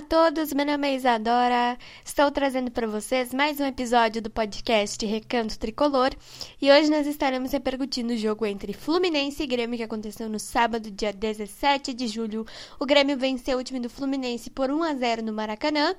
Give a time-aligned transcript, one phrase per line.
[0.00, 1.76] a todos, meu nome é Isadora.
[2.02, 6.12] Estou trazendo para vocês mais um episódio do podcast Recanto Tricolor
[6.58, 10.90] e hoje nós estaremos repercutindo o jogo entre Fluminense e Grêmio que aconteceu no sábado,
[10.90, 12.46] dia 17 de julho.
[12.78, 15.94] O Grêmio venceu o time do Fluminense por 1 a 0 no Maracanã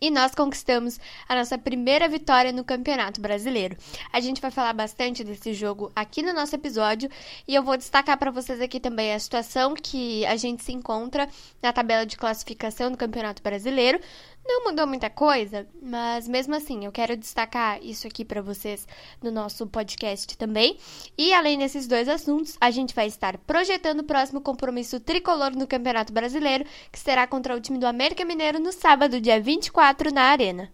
[0.00, 0.98] e nós conquistamos
[1.28, 3.76] a nossa primeira vitória no Campeonato Brasileiro.
[4.12, 7.10] A gente vai falar bastante desse jogo aqui no nosso episódio
[7.46, 11.28] e eu vou destacar para vocês aqui também a situação que a gente se encontra
[11.62, 14.00] na tabela de classificação do Campeonato Brasileiro.
[14.46, 18.86] Não mudou muita coisa, mas mesmo assim eu quero destacar isso aqui para vocês
[19.22, 20.76] no nosso podcast também.
[21.16, 25.66] E além desses dois assuntos, a gente vai estar projetando o próximo compromisso tricolor no
[25.66, 30.24] Campeonato Brasileiro, que será contra o time do América Mineiro no sábado, dia 24, na
[30.24, 30.70] Arena.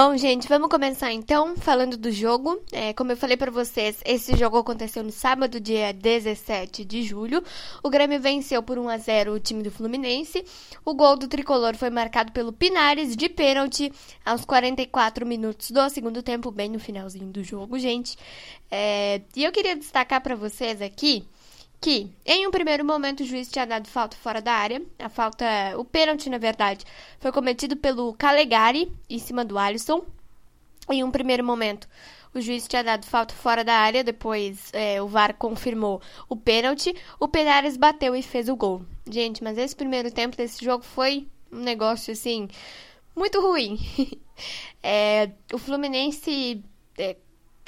[0.00, 2.62] Bom, gente, vamos começar então falando do jogo.
[2.70, 7.42] É, como eu falei para vocês, esse jogo aconteceu no sábado, dia 17 de julho.
[7.82, 10.44] O Grêmio venceu por 1 a 0 o time do Fluminense.
[10.84, 13.92] O gol do tricolor foi marcado pelo Pinares de pênalti
[14.24, 18.16] aos 44 minutos do segundo tempo, bem no finalzinho do jogo, gente.
[18.70, 21.26] É, e eu queria destacar para vocês aqui
[21.80, 24.82] que, em um primeiro momento, o juiz tinha dado falta fora da área.
[24.98, 25.44] A falta,
[25.76, 26.84] o pênalti, na verdade,
[27.20, 30.04] foi cometido pelo Calegari em cima do Alisson.
[30.90, 31.86] Em um primeiro momento,
[32.34, 36.94] o juiz tinha dado falta fora da área, depois é, o VAR confirmou o pênalti.
[37.20, 38.82] O Penares bateu e fez o gol.
[39.08, 42.48] Gente, mas esse primeiro tempo desse jogo foi um negócio assim
[43.14, 43.78] muito ruim.
[44.82, 46.62] é, o Fluminense
[46.96, 47.16] é,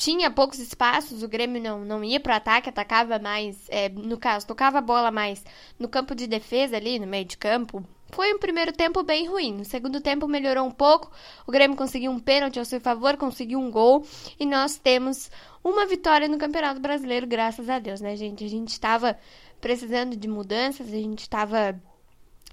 [0.01, 4.17] tinha poucos espaços, o Grêmio não, não ia para o ataque, atacava mais, é, no
[4.17, 5.45] caso, tocava a bola mais
[5.79, 7.85] no campo de defesa ali, no meio de campo.
[8.11, 9.53] Foi um primeiro tempo bem ruim.
[9.53, 11.13] No segundo tempo melhorou um pouco.
[11.47, 14.03] O Grêmio conseguiu um pênalti ao seu favor, conseguiu um gol
[14.39, 15.31] e nós temos
[15.63, 18.43] uma vitória no Campeonato Brasileiro, graças a Deus, né, gente?
[18.43, 19.19] A gente estava
[19.61, 21.79] precisando de mudanças, a gente estava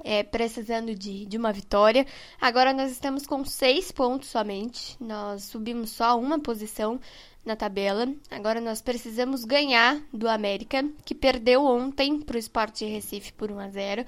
[0.04, 2.06] é, precisando de, de uma vitória.
[2.40, 4.96] Agora nós estamos com seis pontos somente.
[5.00, 7.00] Nós subimos só uma posição
[7.48, 8.08] na tabela.
[8.30, 13.60] Agora nós precisamos ganhar do América, que perdeu ontem para o Sport Recife por 1
[13.60, 14.06] a 0.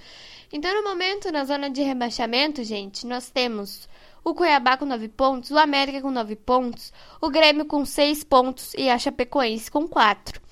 [0.52, 3.88] Então, no momento, na zona de rebaixamento, gente, nós temos
[4.24, 6.92] o Cuiabá com 9 pontos, o América com 9 pontos,
[7.22, 10.49] o Grêmio com 6 pontos e a Chapecoense com 4.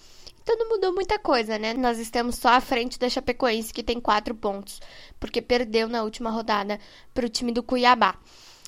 [0.55, 1.73] Não mudou muita coisa, né?
[1.73, 4.79] Nós estamos só à frente da Chapecoense, que tem 4 pontos,
[5.19, 6.79] porque perdeu na última rodada
[7.13, 8.17] para o time do Cuiabá.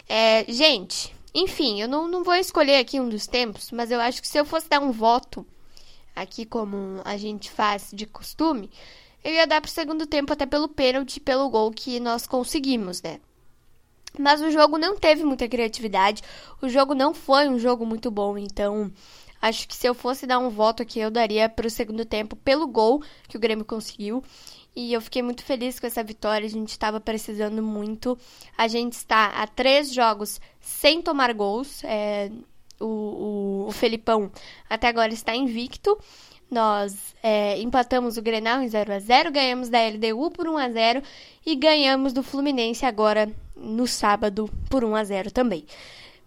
[0.08, 4.22] É, gente, enfim, eu não, não vou escolher aqui um dos tempos, mas eu acho
[4.22, 5.46] que se eu fosse dar um voto,
[6.16, 8.70] aqui como a gente faz de costume,
[9.24, 13.20] eu ia dar pro segundo tempo até pelo pênalti, pelo gol que nós conseguimos, né?
[14.18, 16.24] Mas o jogo não teve muita criatividade,
[16.62, 18.92] o jogo não foi um jogo muito bom, então
[19.42, 22.68] acho que se eu fosse dar um voto aqui, eu daria pro segundo tempo pelo
[22.68, 24.24] gol que o Grêmio conseguiu
[24.76, 26.46] e eu fiquei muito feliz com essa vitória.
[26.46, 28.18] A gente estava precisando muito.
[28.58, 31.84] A gente está a três jogos sem tomar gols.
[31.84, 32.32] É,
[32.80, 34.32] o, o, o, Felipão
[34.70, 35.98] até agora está invicto.
[36.50, 40.70] Nós é, empatamos o Grenal em 0 a 0 ganhamos da LDU por 1 a
[40.70, 41.04] 0
[41.46, 45.66] e ganhamos do Fluminense agora no sábado por 1 a 0 também.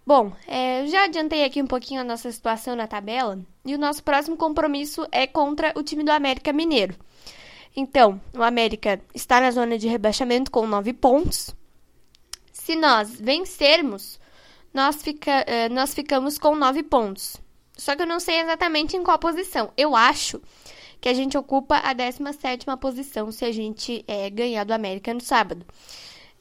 [0.04, 4.02] Bom, é, já adiantei aqui um pouquinho a nossa situação na tabela e o nosso
[4.02, 6.96] próximo compromisso é contra o time do América Mineiro.
[7.74, 11.54] Então, o América está na zona de rebaixamento com 9 pontos.
[12.52, 14.20] Se nós vencermos,
[14.74, 17.36] nós, fica, uh, nós ficamos com 9 pontos.
[17.76, 19.72] Só que eu não sei exatamente em qual posição.
[19.76, 20.42] Eu acho
[21.00, 25.20] que a gente ocupa a 17 posição se a gente é, ganhar do América no
[25.20, 25.64] sábado.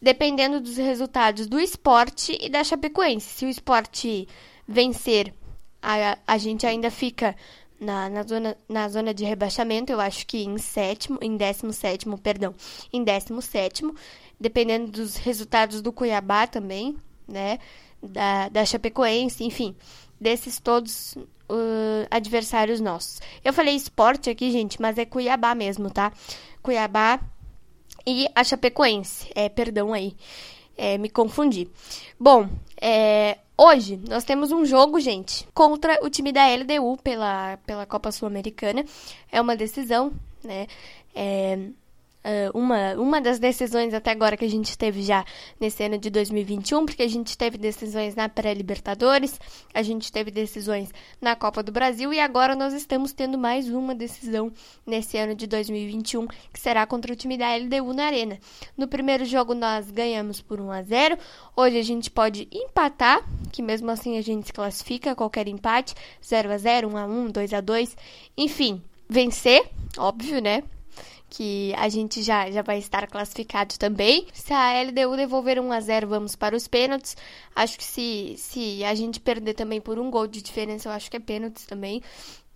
[0.01, 3.27] Dependendo dos resultados do esporte e da Chapecoense.
[3.27, 4.27] Se o esporte
[4.67, 5.33] vencer,
[5.81, 7.35] a, a gente ainda fica
[7.79, 12.17] na, na, zona, na zona de rebaixamento, eu acho que em sétimo, em décimo sétimo,
[12.17, 12.53] perdão,
[12.93, 13.95] em décimo sétimo,
[14.39, 16.95] dependendo dos resultados do Cuiabá também,
[17.27, 17.59] né,
[18.01, 19.75] da, da Chapecoense, enfim.
[20.19, 23.19] desses todos uh, adversários nossos.
[23.43, 26.13] Eu falei esporte aqui, gente, mas é Cuiabá mesmo, tá?
[26.61, 27.19] Cuiabá
[28.05, 29.29] e a Chapecoense.
[29.35, 30.15] É, perdão aí,
[30.77, 31.67] é, me confundi.
[32.19, 32.49] Bom,
[32.79, 38.11] é, hoje nós temos um jogo, gente, contra o time da LDU pela, pela Copa
[38.11, 38.83] Sul-Americana.
[39.31, 40.13] É uma decisão,
[40.43, 40.67] né?
[41.13, 41.59] É,
[42.23, 45.25] Uh, uma, uma das decisões até agora que a gente teve já
[45.59, 49.39] nesse ano de 2021, porque a gente teve decisões na pré-Libertadores,
[49.73, 50.89] a gente teve decisões
[51.19, 54.53] na Copa do Brasil e agora nós estamos tendo mais uma decisão
[54.85, 58.37] nesse ano de 2021, que será contra o time da LDU na Arena.
[58.77, 61.17] No primeiro jogo nós ganhamos por 1 a 0.
[61.55, 66.51] Hoje a gente pode empatar, que mesmo assim a gente se classifica qualquer empate, 0
[66.51, 67.97] a 0, 1 a 1, 2 a 2,
[68.37, 68.79] enfim,
[69.09, 69.67] vencer,
[69.97, 70.63] óbvio, né?
[71.31, 74.27] Que a gente já, já vai estar classificado também.
[74.33, 77.15] Se a LDU devolver 1 a 0 vamos para os pênaltis.
[77.55, 81.09] Acho que se, se a gente perder também por um gol de diferença, eu acho
[81.09, 82.03] que é pênaltis também.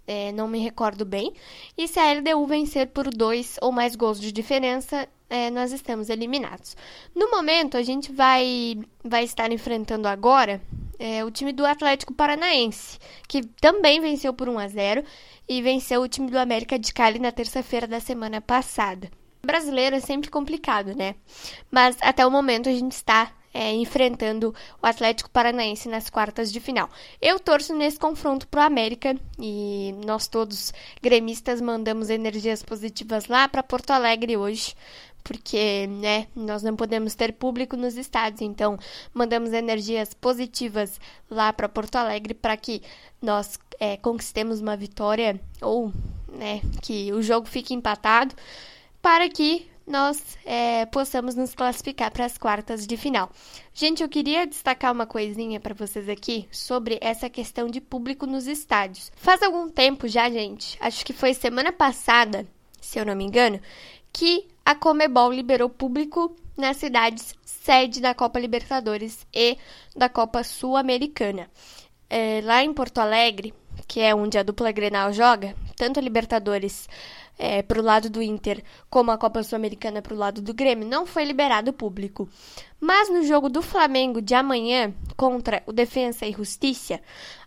[0.05, 1.33] É, não me recordo bem.
[1.77, 6.09] E se a LDU vencer por dois ou mais gols de diferença, é, nós estamos
[6.09, 6.75] eliminados.
[7.15, 10.61] No momento, a gente vai, vai estar enfrentando agora
[10.99, 15.03] é, o time do Atlético Paranaense, que também venceu por 1 a 0
[15.47, 19.09] e venceu o time do América de Cali na terça-feira da semana passada.
[19.45, 21.15] Brasileiro é sempre complicado, né?
[21.69, 26.59] Mas até o momento a gente está é, enfrentando o Atlético Paranaense nas quartas de
[26.59, 26.89] final.
[27.21, 33.47] Eu torço nesse confronto para o América e nós todos gremistas mandamos energias positivas lá
[33.47, 34.75] para Porto Alegre hoje
[35.25, 38.77] porque, né, nós não podemos ter público nos estádios, então
[39.11, 42.83] mandamos energias positivas lá para Porto Alegre para que
[43.19, 45.91] nós é, conquistemos uma vitória ou,
[46.29, 48.35] né, que o jogo fique empatado,
[49.01, 53.31] para que nós é, possamos nos classificar para as quartas de final.
[53.73, 58.45] Gente, eu queria destacar uma coisinha para vocês aqui sobre essa questão de público nos
[58.45, 59.11] estádios.
[59.15, 62.45] Faz algum tempo já, gente, acho que foi semana passada,
[62.79, 63.59] se eu não me engano,
[64.13, 69.57] que a Comebol liberou público nas cidades sede da Copa Libertadores e
[69.95, 71.49] da Copa Sul-Americana.
[72.09, 73.53] É, lá em Porto Alegre,
[73.87, 76.87] que é onde a dupla Grenal joga, tanto a Libertadores
[77.37, 80.87] é, para o lado do Inter como a Copa Sul-Americana para o lado do Grêmio,
[80.87, 82.27] não foi liberado público.
[82.79, 86.99] Mas no jogo do Flamengo de amanhã contra o Defensa e Justiça,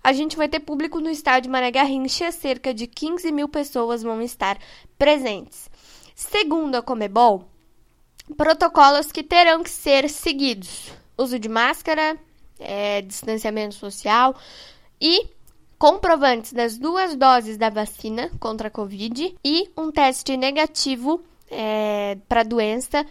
[0.02, 4.20] a gente vai ter público no estádio Mané Garrincha, cerca de 15 mil pessoas vão
[4.22, 4.58] estar
[4.98, 5.68] presentes.
[6.18, 7.44] Segundo a Comebol,
[8.36, 12.18] protocolos que terão que ser seguidos: uso de máscara,
[12.58, 14.34] é, distanciamento social
[15.00, 15.28] e
[15.78, 22.40] comprovantes das duas doses da vacina contra a Covid e um teste negativo é, para
[22.40, 23.06] a doença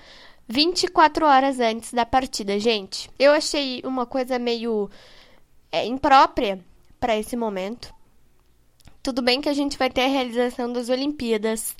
[0.45, 3.10] 24 horas antes da partida, gente.
[3.18, 4.89] Eu achei uma coisa meio
[5.71, 6.60] é, imprópria
[7.00, 7.95] para esse momento.
[9.01, 11.74] Tudo bem que a gente vai ter a realização das Olimpíadas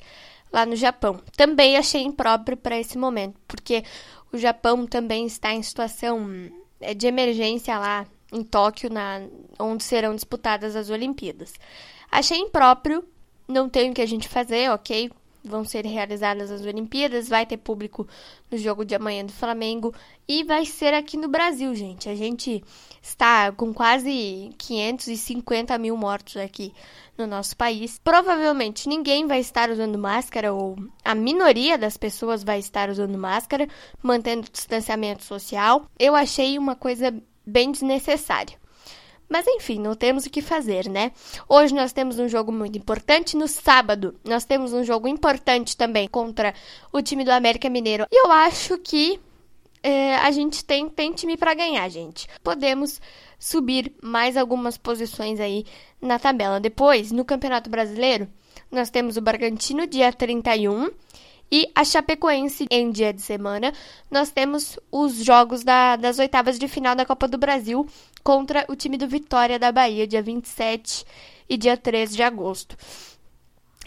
[0.52, 1.20] lá no Japão.
[1.36, 3.84] Também achei impróprio para esse momento, porque
[4.32, 6.28] o Japão também está em situação
[6.80, 9.22] é, de emergência lá em Tóquio, na,
[9.58, 11.54] onde serão disputadas as Olimpíadas.
[12.10, 13.04] Achei impróprio,
[13.46, 15.10] não tem o que a gente fazer, ok?
[15.44, 18.06] Vão ser realizadas as Olimpíadas, vai ter público
[18.50, 19.94] no jogo de amanhã do Flamengo
[20.26, 22.08] e vai ser aqui no Brasil, gente.
[22.08, 22.62] A gente
[23.00, 26.72] está com quase 550 mil mortos aqui
[27.16, 28.00] no nosso país.
[28.02, 33.66] Provavelmente ninguém vai estar usando máscara, ou a minoria das pessoas vai estar usando máscara,
[34.02, 35.86] mantendo distanciamento social.
[35.98, 37.14] Eu achei uma coisa
[37.46, 38.56] bem desnecessária.
[39.28, 41.12] Mas enfim, não temos o que fazer, né?
[41.48, 43.36] Hoje nós temos um jogo muito importante.
[43.36, 46.54] No sábado, nós temos um jogo importante também contra
[46.92, 48.06] o time do América Mineiro.
[48.10, 49.20] E eu acho que
[49.82, 52.26] é, a gente tem, tem time para ganhar, gente.
[52.42, 53.00] Podemos
[53.38, 55.64] subir mais algumas posições aí
[56.00, 56.58] na tabela.
[56.58, 58.28] Depois, no Campeonato Brasileiro,
[58.70, 60.90] nós temos o Bragantino dia 31
[61.50, 63.72] e a Chapecoense em dia de semana.
[64.10, 67.86] Nós temos os jogos da, das oitavas de final da Copa do Brasil
[68.22, 71.04] contra o time do Vitória da Bahia, dia 27
[71.48, 72.76] e dia 13 de agosto.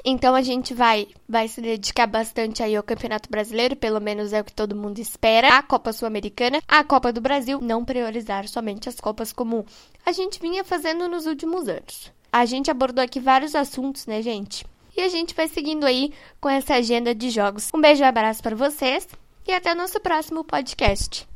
[0.03, 4.41] Então a gente vai vai se dedicar bastante aí ao Campeonato Brasileiro, pelo menos é
[4.41, 5.57] o que todo mundo espera.
[5.57, 9.65] A Copa Sul-Americana, a Copa do Brasil, não priorizar somente as copas como
[10.05, 12.11] a gente vinha fazendo nos últimos anos.
[12.31, 14.65] A gente abordou aqui vários assuntos, né, gente?
[14.95, 17.69] E a gente vai seguindo aí com essa agenda de jogos.
[17.73, 19.07] Um beijo e um abraço para vocês
[19.47, 21.30] e até o nosso próximo podcast.